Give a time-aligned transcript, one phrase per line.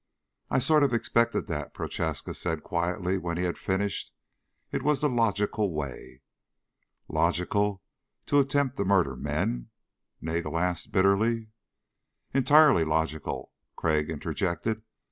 [0.49, 4.11] "I sort of expected that," Prochaska said quietly when he had finished.
[4.71, 6.23] "It was the logical way."
[7.07, 7.83] "Logical
[8.25, 9.69] to attempt to murder men?"
[10.19, 11.49] Nagel asked bitterly.
[12.33, 14.81] "Entirely logical," Crag interjected.